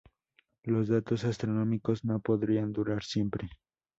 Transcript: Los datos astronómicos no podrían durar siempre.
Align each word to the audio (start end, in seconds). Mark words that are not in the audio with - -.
Los 0.63 0.87
datos 0.87 1.25
astronómicos 1.25 2.03
no 2.05 2.19
podrían 2.21 2.71
durar 2.73 3.03
siempre. 3.03 3.47